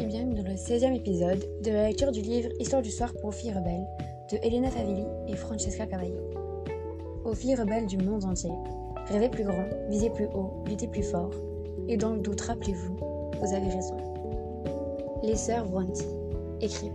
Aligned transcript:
et 0.00 0.06
bienvenue 0.06 0.34
dans 0.34 0.48
le 0.48 0.56
16e 0.56 0.94
épisode 0.94 1.44
de 1.62 1.70
la 1.70 1.88
lecture 1.88 2.10
du 2.10 2.20
livre 2.20 2.48
Histoire 2.58 2.82
du 2.82 2.90
soir 2.90 3.12
pour 3.20 3.34
filles 3.34 3.52
rebelles 3.52 3.86
de 4.30 4.38
Elena 4.42 4.70
Favilli 4.70 5.04
et 5.28 5.36
Francesca 5.36 5.86
Cavallo. 5.86 6.18
Aux 7.24 7.34
filles 7.34 7.54
rebelles 7.54 7.86
du 7.86 7.98
monde 7.98 8.24
entier, 8.24 8.50
rêvez 9.06 9.28
plus 9.28 9.44
grand, 9.44 9.66
visez 9.88 10.10
plus 10.10 10.26
haut, 10.34 10.64
luttez 10.66 10.88
plus 10.88 11.02
fort, 11.02 11.30
et 11.88 11.96
dans 11.96 12.14
le 12.14 12.20
doute, 12.20 12.40
rappelez-vous, 12.40 12.96
vous 13.40 13.54
avez 13.54 13.68
raison. 13.68 13.96
Les 15.22 15.36
sœurs 15.36 15.66
Brontë, 15.66 16.04
écrivez. 16.60 16.92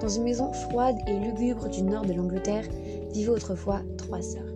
Dans 0.00 0.08
une 0.08 0.24
maison 0.24 0.52
froide 0.52 0.96
et 1.06 1.18
lugubre 1.18 1.68
du 1.68 1.82
nord 1.82 2.04
de 2.04 2.12
l'Angleterre 2.12 2.64
vivaient 3.12 3.30
autrefois 3.30 3.80
trois 3.96 4.22
sœurs. 4.22 4.54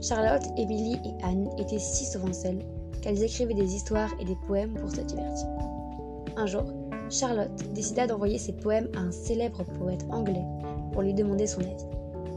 Charlotte, 0.00 0.46
Emily 0.56 0.94
et 1.04 1.24
Anne 1.24 1.50
étaient 1.58 1.78
si 1.78 2.06
souvent 2.06 2.32
seules 2.32 2.60
qu'elles 3.02 3.22
écrivaient 3.22 3.54
des 3.54 3.74
histoires 3.74 4.14
et 4.20 4.24
des 4.24 4.36
poèmes 4.46 4.74
pour 4.74 4.90
se 4.90 5.00
divertir. 5.00 5.48
Un 6.38 6.46
jour, 6.46 6.62
Charlotte 7.10 7.50
décida 7.74 8.06
d'envoyer 8.06 8.38
ses 8.38 8.52
poèmes 8.52 8.88
à 8.94 9.00
un 9.00 9.10
célèbre 9.10 9.64
poète 9.76 10.06
anglais 10.08 10.44
pour 10.92 11.02
lui 11.02 11.12
demander 11.12 11.48
son 11.48 11.62
avis. 11.62 11.84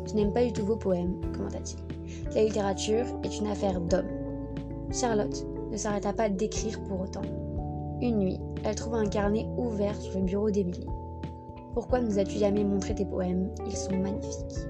Je 0.08 0.16
n'aime 0.16 0.34
pas 0.34 0.44
du 0.44 0.52
tout 0.52 0.66
vos 0.66 0.76
poèmes, 0.76 1.22
commenta-t-il. 1.38 2.34
La 2.34 2.44
littérature 2.44 3.06
est 3.24 3.38
une 3.38 3.46
affaire 3.46 3.80
d'hommes. 3.80 4.10
Charlotte 4.92 5.46
ne 5.70 5.78
s'arrêta 5.78 6.14
pas 6.14 6.30
d'écrire 6.30 6.82
pour 6.86 7.02
autant. 7.02 7.22
Une 8.02 8.18
nuit, 8.18 8.40
elle 8.64 8.74
trouva 8.74 8.98
un 8.98 9.06
carnet 9.06 9.46
ouvert 9.56 9.96
sur 10.02 10.18
le 10.18 10.26
bureau 10.26 10.50
d'Émilie. 10.50 10.88
Pourquoi 11.76 12.02
ne 12.02 12.08
nous 12.08 12.18
as-tu 12.18 12.40
jamais 12.40 12.64
montré 12.64 12.96
tes 12.96 13.06
poèmes? 13.06 13.52
Ils 13.68 13.78
sont 13.78 13.96
magnifiques. 13.96 14.66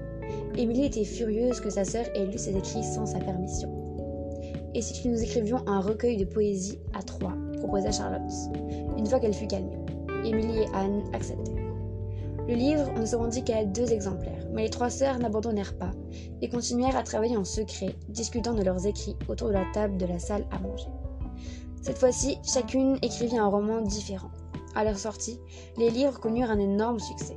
Émilie 0.58 0.84
était 0.84 1.04
furieuse 1.04 1.58
que 1.58 1.70
sa 1.70 1.86
sœur 1.86 2.04
ait 2.14 2.26
lu 2.26 2.36
ses 2.36 2.54
écrits 2.54 2.84
sans 2.84 3.06
sa 3.06 3.18
permission. 3.18 3.70
Et 4.74 4.82
si 4.82 5.08
nous 5.08 5.22
écrivions 5.22 5.66
un 5.66 5.80
recueil 5.80 6.18
de 6.18 6.26
poésie 6.26 6.78
à 6.92 7.02
trois? 7.02 7.32
Proposa 7.62 7.92
Charlotte, 7.92 8.32
une 8.98 9.06
fois 9.06 9.20
qu'elle 9.20 9.34
fut 9.34 9.46
calmée. 9.46 9.78
Émilie 10.24 10.62
et 10.62 10.66
Anne 10.74 11.02
acceptèrent. 11.12 11.62
Le 12.48 12.54
livre 12.54 12.90
ne 12.98 13.06
se 13.06 13.14
rendit 13.14 13.44
qu'à 13.44 13.64
deux 13.64 13.92
exemplaires, 13.92 14.48
mais 14.52 14.64
les 14.64 14.70
trois 14.70 14.90
sœurs 14.90 15.20
n'abandonnèrent 15.20 15.78
pas 15.78 15.92
et 16.40 16.48
continuèrent 16.48 16.96
à 16.96 17.04
travailler 17.04 17.36
en 17.36 17.44
secret, 17.44 17.94
discutant 18.08 18.52
de 18.52 18.64
leurs 18.64 18.84
écrits 18.84 19.16
autour 19.28 19.48
de 19.48 19.52
la 19.52 19.64
table 19.72 19.96
de 19.96 20.06
la 20.06 20.18
salle 20.18 20.44
à 20.50 20.58
manger. 20.58 20.88
Cette 21.82 21.98
fois-ci, 21.98 22.38
chacune 22.42 22.98
écrivit 23.02 23.38
un 23.38 23.46
roman 23.46 23.80
différent. 23.80 24.30
À 24.74 24.82
leur 24.82 24.98
sortie, 24.98 25.38
les 25.78 25.90
livres 25.90 26.18
connurent 26.18 26.50
un 26.50 26.58
énorme 26.58 26.98
succès. 26.98 27.36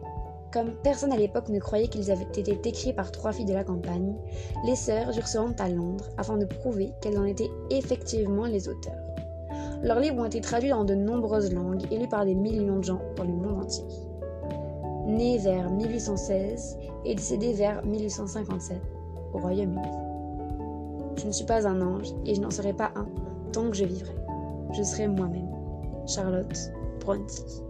Comme 0.51 0.73
personne 0.83 1.11
à 1.11 1.17
l'époque 1.17 1.49
ne 1.49 1.59
croyait 1.59 1.87
qu'ils 1.87 2.11
avaient 2.11 2.23
été 2.23 2.57
écrits 2.67 2.93
par 2.93 3.11
trois 3.11 3.31
filles 3.31 3.45
de 3.45 3.53
la 3.53 3.63
campagne, 3.63 4.15
les 4.65 4.75
sœurs 4.75 5.11
durent 5.11 5.27
se 5.27 5.37
rendre 5.37 5.61
à 5.61 5.69
Londres 5.69 6.09
afin 6.17 6.37
de 6.37 6.45
prouver 6.45 6.91
qu'elles 7.01 7.19
en 7.19 7.25
étaient 7.25 7.51
effectivement 7.69 8.45
les 8.45 8.67
auteurs. 8.69 8.93
Leurs 9.83 9.99
livres 9.99 10.19
ont 10.19 10.25
été 10.25 10.41
traduits 10.41 10.69
dans 10.69 10.85
de 10.85 10.95
nombreuses 10.95 11.53
langues 11.53 11.83
et 11.91 11.97
lus 11.97 12.07
par 12.07 12.25
des 12.25 12.35
millions 12.35 12.77
de 12.77 12.83
gens 12.83 13.01
dans 13.15 13.23
le 13.23 13.33
monde 13.33 13.63
entier. 13.63 13.85
Né 15.07 15.37
vers 15.37 15.69
1816 15.69 16.77
et 17.05 17.15
décédé 17.15 17.53
vers 17.53 17.85
1857 17.85 18.81
au 19.33 19.37
Royaume-Uni. 19.37 20.05
Je 21.17 21.27
ne 21.27 21.31
suis 21.31 21.45
pas 21.45 21.67
un 21.67 21.81
ange 21.81 22.13
et 22.25 22.35
je 22.35 22.41
n'en 22.41 22.51
serai 22.51 22.73
pas 22.73 22.91
un 22.95 23.07
tant 23.51 23.69
que 23.69 23.75
je 23.77 23.85
vivrai. 23.85 24.15
Je 24.73 24.83
serai 24.83 25.07
moi-même. 25.07 25.49
Charlotte 26.07 26.71
Brontë. 26.99 27.64